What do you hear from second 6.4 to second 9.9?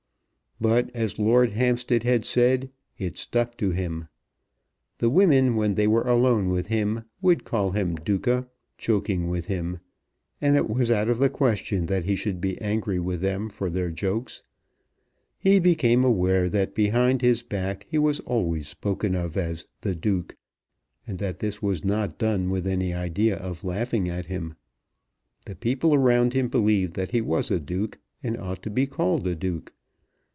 with him would call him Duca, joking with him;